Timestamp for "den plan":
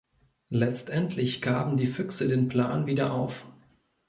2.27-2.87